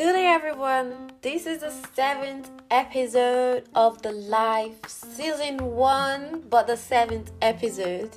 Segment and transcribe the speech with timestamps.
[0.00, 1.10] Good day, everyone.
[1.20, 8.08] This is the seventh episode of the live season one, but the seventh episode.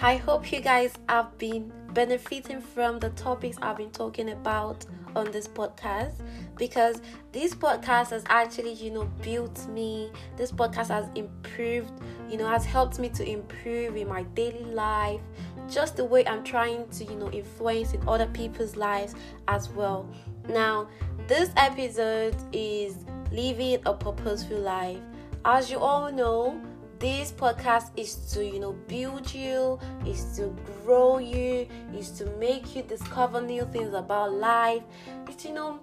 [0.00, 5.32] I hope you guys have been benefiting from the topics I've been talking about on
[5.32, 6.12] this podcast
[6.56, 7.02] because
[7.32, 10.12] this podcast has actually, you know, built me.
[10.36, 11.90] This podcast has improved,
[12.30, 15.20] you know, has helped me to improve in my daily life,
[15.68, 19.16] just the way I'm trying to, you know, influence in other people's lives
[19.48, 20.08] as well.
[20.48, 20.88] Now,
[21.32, 22.94] this episode is
[23.32, 24.98] living a purposeful life.
[25.46, 26.60] As you all know,
[26.98, 32.76] this podcast is to you know build you is to grow you is to make
[32.76, 34.82] you discover new things about life.
[35.26, 35.80] It's you know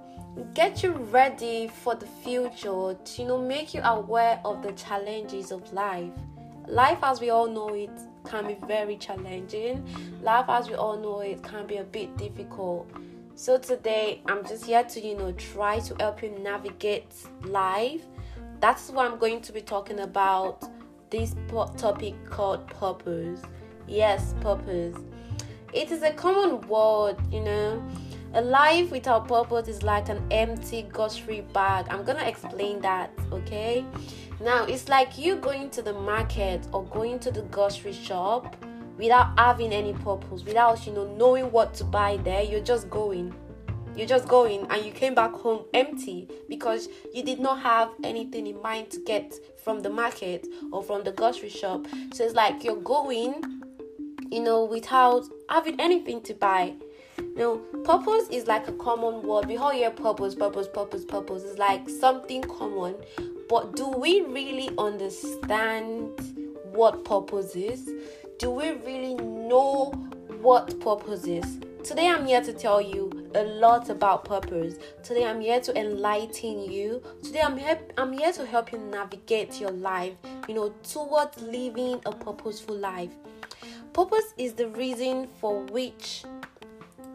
[0.54, 5.52] get you ready for the future to you know make you aware of the challenges
[5.52, 6.12] of life.
[6.68, 7.90] Life as we all know it
[8.24, 9.84] can be very challenging.
[10.22, 12.88] Life as we all know it can be a bit difficult
[13.40, 17.14] so today i'm just here to you know try to help you navigate
[17.46, 18.02] life
[18.60, 20.70] that's what i'm going to be talking about
[21.10, 21.36] this
[21.78, 23.42] topic called purpose.
[23.88, 24.96] Yes, purpose.
[25.74, 27.84] It is a common word, you know.
[28.36, 31.88] A life without purpose is like an empty grocery bag.
[31.90, 33.84] I'm gonna explain that, okay?
[34.40, 38.56] Now, it's like you going to the market or going to the grocery shop
[39.00, 42.44] without having any purpose, without you know knowing what to buy there.
[42.44, 43.34] You're just going
[43.96, 48.48] you're just going and you came back home empty because you did not have anything
[48.48, 51.86] in mind to get from the market or from the grocery shop.
[52.14, 53.62] So it's like you're going,
[54.32, 56.76] you know, without having anything to buy.
[57.36, 59.48] Know, purpose is like a common word.
[59.48, 61.44] We all hear purpose, purpose, purpose, purpose.
[61.44, 62.96] It's like something common.
[63.50, 66.10] But do we really understand
[66.72, 67.90] what purpose is?
[68.40, 69.92] Do we really know
[70.42, 71.60] what purpose is?
[71.84, 74.76] Today I'm here to tell you a lot about purpose.
[75.04, 77.04] Today I'm here to enlighten you.
[77.22, 80.14] Today I'm here I'm here to help you navigate your life,
[80.48, 83.12] you know, towards living a purposeful life.
[83.92, 86.24] Purpose is the reason for which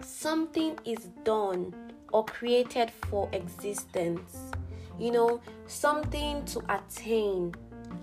[0.03, 1.73] something is done
[2.13, 4.53] or created for existence.
[4.99, 7.55] You know, something to attain,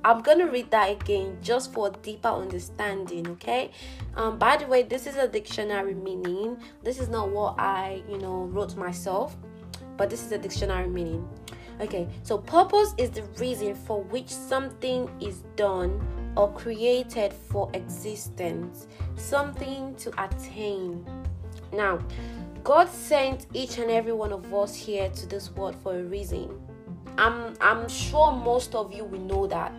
[0.03, 3.71] I'm gonna read that again just for deeper understanding, okay?
[4.15, 6.57] Um, by the way, this is a dictionary meaning.
[6.81, 9.37] This is not what I, you know, wrote myself,
[9.97, 11.27] but this is a dictionary meaning.
[11.79, 15.99] Okay, so purpose is the reason for which something is done
[16.35, 21.05] or created for existence, something to attain.
[21.73, 21.99] Now,
[22.63, 26.49] God sent each and every one of us here to this world for a reason.
[27.21, 29.71] I'm I'm sure most of you will know that.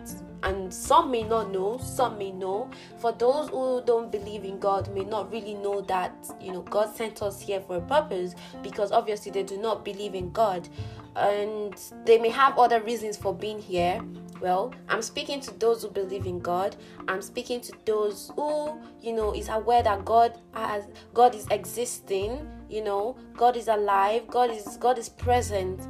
[0.43, 2.69] And some may not know, some may know.
[2.99, 6.95] For those who don't believe in God may not really know that, you know, God
[6.95, 10.69] sent us here for a purpose because obviously they do not believe in God.
[11.17, 14.01] And they may have other reasons for being here.
[14.41, 16.77] Well, I'm speaking to those who believe in God.
[17.09, 22.49] I'm speaking to those who, you know, is aware that God has God is existing,
[22.69, 25.81] you know, God is alive, God is God is present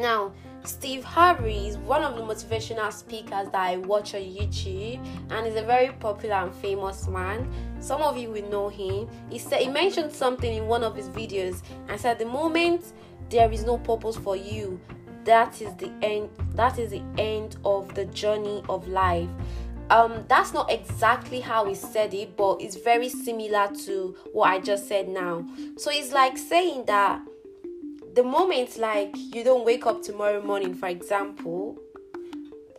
[0.00, 0.32] now,
[0.64, 5.56] Steve Harvey is one of the motivational speakers that I watch on YouTube and is
[5.56, 7.50] a very popular and famous man.
[7.80, 9.08] Some of you will know him.
[9.30, 12.92] He said he mentioned something in one of his videos and said the moment
[13.30, 14.80] there is no purpose for you,
[15.24, 19.28] that is the end that is the end of the journey of life.
[19.88, 24.60] Um, that's not exactly how he said it, but it's very similar to what I
[24.60, 25.44] just said now.
[25.76, 27.22] So it's like saying that
[28.20, 31.78] the moment like you don't wake up tomorrow morning for example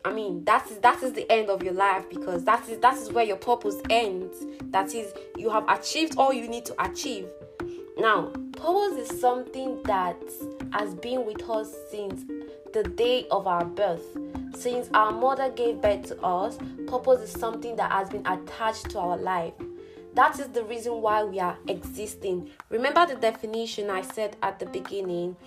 [0.06, 2.96] i mean that is that is the end of your life because that is that
[2.96, 4.46] is where your purpose ends.
[4.66, 7.26] That is you have achieved all you need to achieve.
[7.98, 10.22] Now purpose is something that
[10.74, 12.24] has been with us since
[12.72, 14.06] the day of our birth.
[14.54, 19.00] Since our mother gave birth to us purpose is something that has been attached to
[19.00, 19.54] our life
[20.14, 22.50] that is the reason why we are existing.
[22.70, 25.38] Remember the definition I said at the beginning?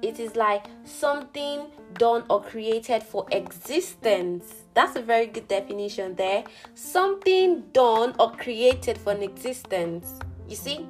[0.00, 4.64] It is like something done or created for existence.
[4.74, 6.44] That's a very good definition there.
[6.74, 10.14] Something done or created for an existence.
[10.48, 10.86] You see?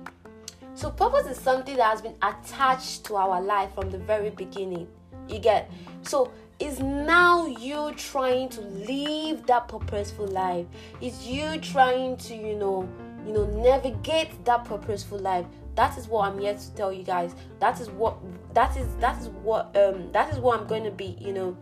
[0.74, 4.88] So, purpose is something that has been attached to our life from the very beginning.
[5.28, 5.70] You get?
[6.02, 10.66] So, is now you trying to live that purposeful life.
[11.00, 12.88] Is you trying to, you know,
[13.26, 15.46] you know navigate that purposeful life.
[15.74, 17.34] That is what i'm here to tell you guys.
[17.60, 18.16] That is what
[18.54, 21.56] that is that is what um that is what i'm going to be you know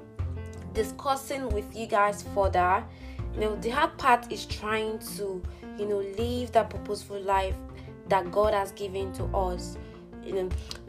[0.74, 2.84] discussing with you guys further.
[3.34, 5.42] You know the hard part is trying to
[5.78, 7.56] you know live that purposeful life
[8.08, 9.76] that god has given to us.
[10.24, 10.48] You know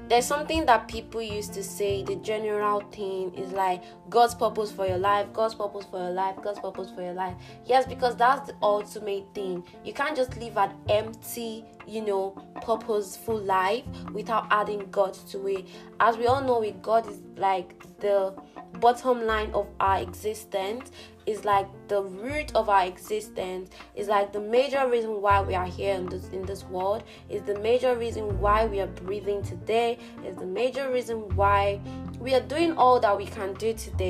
[0.09, 3.81] there's something that people used to say the general thing is like
[4.12, 7.34] god's purpose for your life god's purpose for your life god's purpose for your life.
[7.66, 9.63] Yes because that's the ultimate thing.
[9.84, 12.31] You can't just live an empty you know
[12.62, 15.66] purposeful life without adding god to it.
[16.00, 18.36] As we all know with god is like the
[18.80, 20.92] bottom line of our existence
[21.25, 25.68] is like the root of our existence is like the major reason why we are
[25.68, 30.00] here in this in this world is the major reason why we are breathing today
[30.25, 31.80] is the major reason why
[32.19, 34.00] we are doing all that we can do today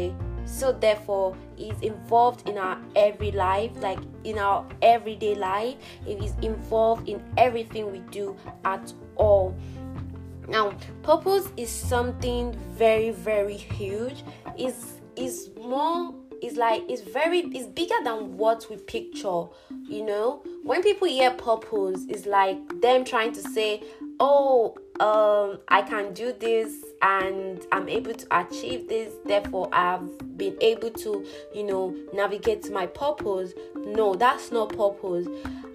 [0.46, 5.76] so therefore it's involved in our every life like in our everyday life.
[6.08, 8.36] It is involved in everything we do
[8.66, 9.56] at all.
[10.48, 10.74] Now
[11.04, 14.24] purpose is something very very huge.
[14.58, 19.46] Is is more is like it's very it's bigger than what we picture
[19.88, 20.42] you know?
[20.64, 23.84] When people hear purpose it's like them trying to say
[24.20, 29.14] oh um i can do this and i'm able to achieve this.
[29.26, 33.54] Therefore i've been able to you know navigate my purpose.
[33.76, 35.28] No that's not purpose.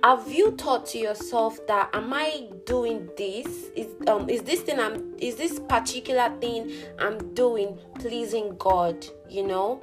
[0.04, 3.46] Have you thought to yourself that am i doing this?
[3.74, 9.46] Is um is this thing i'm is this particular thing i'm doing pleasing god you
[9.46, 9.82] know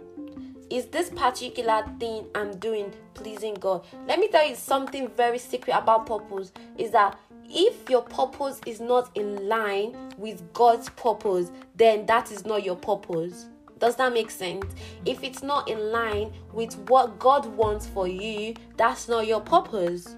[0.73, 3.85] is this particular thing I'm doing pleasing God?
[4.07, 8.79] Let me tell you something very secret about purpose is that if your purpose is
[8.79, 13.45] not in line with God's purpose, then that is not your purpose.
[13.77, 14.65] Does that make sense?
[15.05, 20.15] If it's not in line with what God wants for you, that's not your purpose.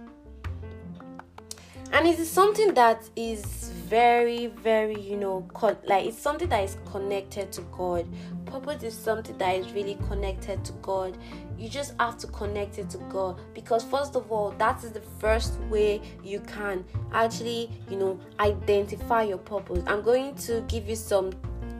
[1.91, 5.47] And it is something that is very very you know
[5.85, 8.07] like it's something that is connected to god.
[8.45, 11.17] Purpose is something that is really connected to god.
[11.57, 15.01] You just have to connect it to god because first of all that is the
[15.19, 16.83] first way you can
[17.13, 19.83] actually you know identify your purpose.
[19.87, 21.31] I'm going to give you some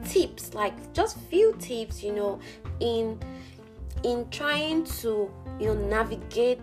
[0.04, 2.38] tips like just few tips you know
[2.80, 3.18] in
[4.04, 6.60] in trying to you know navigate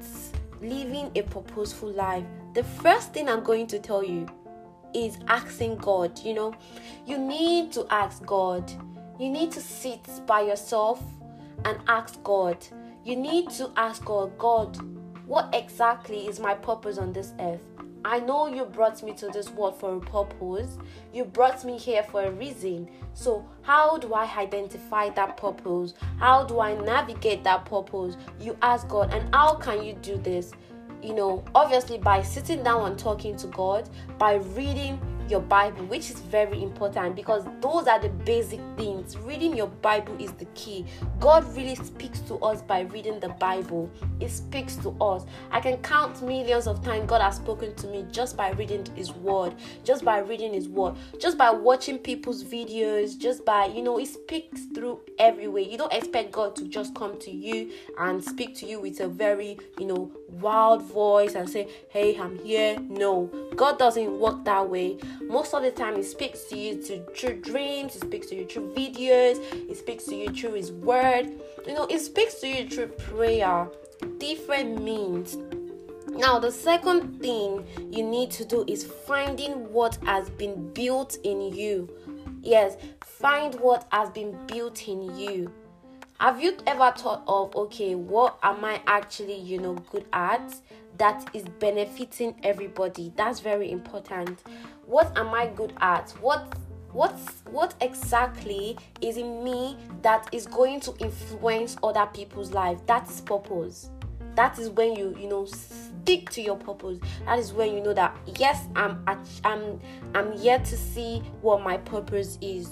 [0.61, 2.23] living a purposeful life.
[2.53, 4.27] The first thing i'm going to tell you
[4.93, 6.19] is asking God.
[6.19, 6.55] You know,
[7.05, 8.71] you need to ask God.
[9.19, 11.01] You need to sit by yourself
[11.65, 12.57] and ask God.
[13.03, 14.77] You need to ask God, God,
[15.27, 17.61] what exactly is my purpose on this earth?
[18.05, 20.77] I know you brought me to this world for a purpose.
[21.13, 22.89] You brought me here for a reason.
[23.13, 25.93] So, how do I identify that purpose?
[26.19, 28.17] How do I navigate that purpose?
[28.41, 30.51] You ask God, and how can you do this?
[31.03, 36.09] You know, obviously by sitting down and talking to God, by reading your Bible, which
[36.09, 39.17] is very important because those are the basic things.
[39.17, 40.85] Reading your Bible is the key.
[41.19, 43.89] God really speaks to us by reading the Bible,
[44.19, 45.25] it speaks to us.
[45.51, 49.11] I can count millions of times God has spoken to me just by reading His
[49.13, 53.97] Word, just by reading His Word, just by watching people's videos, just by, you know,
[53.97, 55.63] He speaks through every way.
[55.63, 59.07] You don't expect God to just come to you and speak to you with a
[59.07, 62.77] very, you know, wild voice and say, Hey, I'm here.
[62.79, 67.42] No, God doesn't work that way most of the time he speaks to you through
[67.42, 71.31] dreams he speaks to you through videos he speaks to you through his word.
[71.65, 73.68] You know he speaks to you through prayer
[74.18, 75.38] different means.
[76.10, 81.53] Now the second thing you need to do is finding what has been built in
[81.53, 81.89] you.
[82.41, 82.77] Yes
[83.24, 85.50] find what has been built in you.
[86.20, 90.53] Have you ever thought of okay what am i actually you know good at
[90.98, 93.13] that is benefiting everybody?
[93.15, 94.43] That's very important
[94.85, 96.11] what am i good at?
[96.21, 96.57] What
[96.91, 97.17] what
[97.49, 102.79] what exactly is in me that is going to influence other people's life?
[102.85, 103.89] That is purpose.
[104.35, 106.99] That is when you you know stick to your purpose.
[107.25, 109.03] That is when you know that yes i'm
[109.43, 109.79] i'm
[110.13, 112.69] i'm yet to see what my purpose is.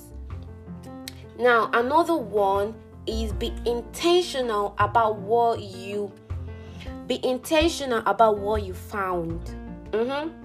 [1.40, 2.76] Now another one
[3.08, 6.12] is be intentional about what you
[7.08, 9.40] be intentional about what you found.
[9.92, 10.41] Mm-hmm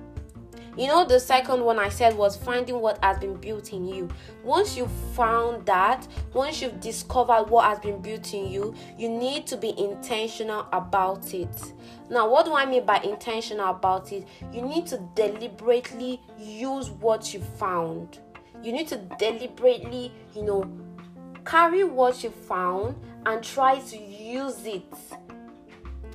[0.77, 4.09] you know, the second one I said was finding what has been built in you.
[4.45, 9.47] Once you've found that, once you've discovered what has been built in you, you need
[9.47, 11.73] to be intentional about it.
[12.11, 14.27] Now, what do I mean by intentional about it?
[14.53, 18.19] You need to deliberately use what you found.
[18.63, 20.71] You need to deliberately, you know,
[21.47, 24.85] carry what you found and try to use it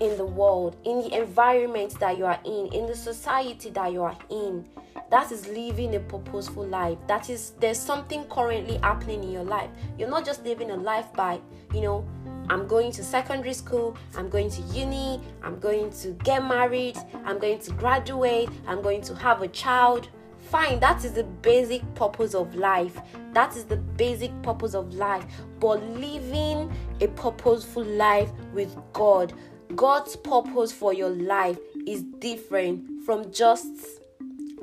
[0.02, 4.02] in the world, in the environment that you are in, in the society that you
[4.02, 4.66] are in.
[5.12, 6.98] That is living a purposeful life.
[7.08, 9.70] That is, there's something currently happening in your life.
[9.98, 11.40] You're not just living a life by,
[11.74, 12.06] you know,
[12.50, 17.38] I'm going to secondary school, I'm going to uni, I'm going to get married, I'm
[17.38, 20.10] going to graduate, I'm going to have a child.
[20.50, 23.00] fine that is the basic purpose of life
[23.34, 25.24] that is the basic purpose of life
[25.60, 29.34] but living a purposeful life with god
[29.76, 34.02] god's purpose for your life is different from just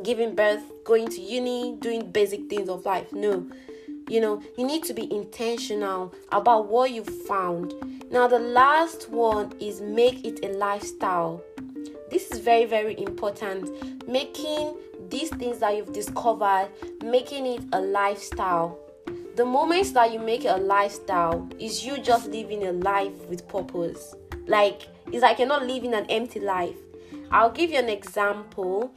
[0.03, 3.13] giving birth going to uni doing basic things of life.
[3.13, 3.47] No.
[4.09, 7.75] You know you need to be intentional about what you found.
[8.11, 11.43] Now the last one is make it a lifestyle.
[12.11, 14.09] This is very very important.
[14.09, 14.77] Making
[15.11, 16.69] these things that you've discovered
[17.03, 18.79] making it a lifestyle.
[19.37, 23.47] The moments that you make it a lifestyle is you just living a life with
[23.47, 24.15] purpose.
[24.47, 26.77] Like it's like you're not living an empty life.
[27.31, 28.93] I'll give you an example.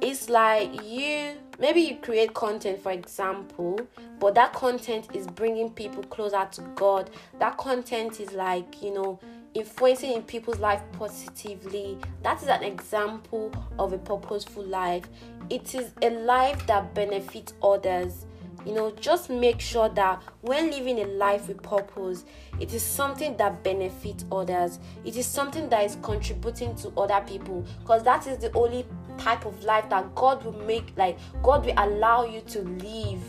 [0.00, 3.78] It's like you maybe you create content for example
[4.18, 7.10] but that content is bringing people closer to god.
[7.38, 9.20] That content is like you know
[9.54, 11.98] influencing in people's life positively.
[12.22, 15.04] That is an example of a purposeful life.
[15.48, 18.26] It is a life that benefits others
[18.64, 22.24] you know just make sure that when living a life with purpose
[22.60, 24.78] it is something that benefits others.
[25.04, 27.64] It is something that is contributing to other people.
[27.80, 28.86] Because that is the only
[29.18, 33.20] type of life that god will make like god will allow you to live.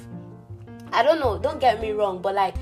[0.92, 2.56] I don't know don't get me wrong but like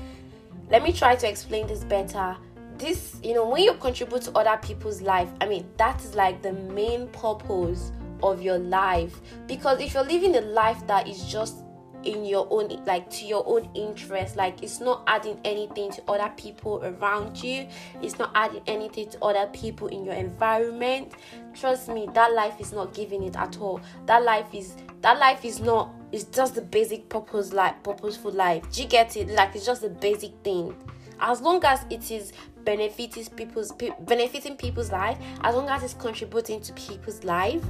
[0.70, 2.36] let me try to explain this better.
[2.78, 6.42] This you know when you contribute to other people's life i mean that is like
[6.42, 9.20] the main purpose of your life.
[9.46, 11.63] Because if you're living a life that is just
[12.06, 14.36] in your own like to your own interest.
[14.36, 17.66] Like it's not adding anything to other people around you.
[18.02, 21.12] It's not adding anything to other people in your environment.
[21.54, 23.80] Trust me that life is not giving it at all.
[24.06, 28.64] That life is that life is not it's just the basic purpose like purposeful life.
[28.72, 29.28] Do you get it?
[29.28, 30.74] Like it's just a basic thing.
[31.20, 32.32] As long as it is
[32.64, 37.62] benefiting people's benefiting people's life as long as it's contributing to people's life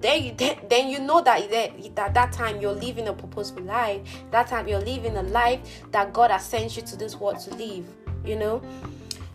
[0.00, 0.34] then you
[0.68, 1.50] then you know that
[1.94, 4.00] that that time you're living a purposeful life.
[4.30, 5.60] That time you're living a life
[5.90, 7.84] that god has sent you to this world to live
[8.24, 8.62] you know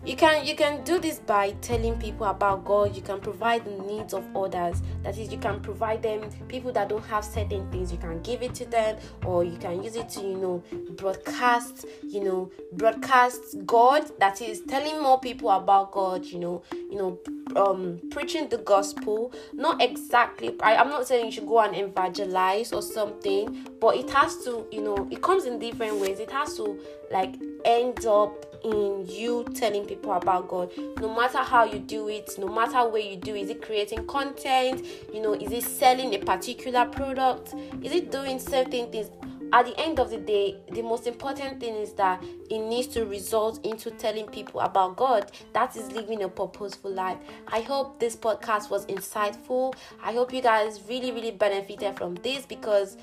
[0.06, 2.96] you can you can do this by telling people about god.
[2.96, 4.82] You can provide the needs of others.
[5.02, 7.92] That is you can provide them people that don't have certain things.
[7.92, 10.64] You can give it to them or you can use it to you know
[10.98, 14.12] broadcast you know broadcast god.
[14.20, 17.20] That is telling more people about god you know you know
[17.56, 19.32] um preaching the gospel.
[19.54, 24.10] Not exactly I, i'm not saying you should go and evangelize or something but it
[24.10, 26.20] has to you know it comes in different ways.
[26.20, 26.78] It has to
[27.12, 30.72] like end up in you telling people about God.
[31.00, 34.86] No matter how you do it, no matter where you do, is it creating content?
[35.14, 37.54] You know, is it selling a particular product?
[37.82, 39.10] Is it doing certain things?
[39.54, 43.06] At the end of the day, the most important thing is that it needs to
[43.06, 45.32] result into telling people about God.
[45.54, 47.20] That is living a purposeful life.
[47.48, 49.76] I hope this podcast was insightful.
[50.04, 52.98] I hope you guys really, really benefited from this because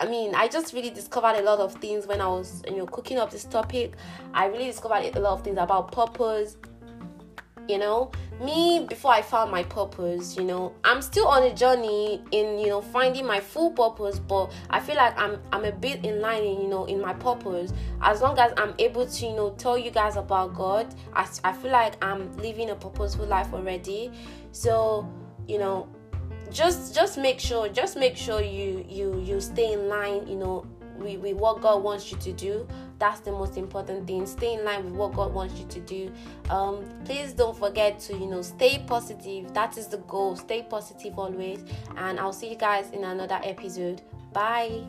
[0.00, 2.86] I mean, I just really discovered a lot of things when I was, you know,
[2.86, 3.94] cooking up this topic.
[4.32, 6.56] I really discovered a lot of things about purpose.
[7.66, 12.22] You know, me before I found my purpose, you know, I'm still on a journey
[12.30, 16.04] in, you know, finding my full purpose, but I feel like I'm I'm a bit
[16.04, 17.72] in line, in, you know, in my purpose.
[18.02, 21.54] As long as I'm able to, you know, tell you guys about God, I, I
[21.54, 24.12] feel like I'm living a purposeful life already.
[24.52, 25.10] So,
[25.48, 25.88] you know,
[26.50, 30.66] just just make sure just make sure you you you stay in line you know
[30.96, 32.66] with, with what god wants you to do.
[32.98, 34.24] That's the most important thing.
[34.26, 36.12] Stay in line with what god wants you to do.
[36.50, 39.52] Um please don't forget to you know stay positive.
[39.54, 40.36] That is the goal.
[40.36, 41.64] Stay positive always.
[41.96, 44.02] And i'll see you guys in another episode.
[44.32, 44.86] Bye